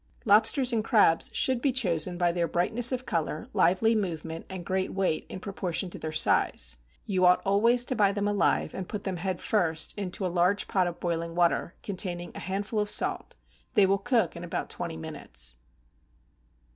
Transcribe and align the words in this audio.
Lobsters 0.25 0.73
and 0.73 0.83
crabs 0.83 1.29
should 1.31 1.61
be 1.61 1.71
chosen 1.71 2.17
by 2.17 2.31
their 2.31 2.47
brightness 2.47 2.91
of 2.91 3.05
color, 3.05 3.47
lively 3.53 3.93
movement, 3.93 4.47
and 4.49 4.65
great 4.65 4.91
weight 4.93 5.27
in 5.29 5.39
proportion 5.39 5.91
to 5.91 5.99
their 5.99 6.11
size; 6.11 6.79
you 7.05 7.23
ought 7.23 7.39
always 7.45 7.85
to 7.85 7.95
buy 7.95 8.11
them 8.11 8.27
alive, 8.27 8.73
and 8.73 8.89
put 8.89 9.03
them 9.03 9.17
head 9.17 9.39
first 9.39 9.93
into 9.95 10.25
a 10.25 10.25
large 10.35 10.67
pot 10.67 10.87
of 10.87 10.99
boiling 10.99 11.35
water, 11.35 11.75
containing 11.83 12.31
a 12.33 12.39
handful 12.39 12.79
of 12.79 12.89
salt; 12.89 13.35
they 13.75 13.85
will 13.85 13.99
cook 13.99 14.35
in 14.35 14.43
about 14.43 14.71
twenty 14.71 14.97
minutes. 14.97 15.57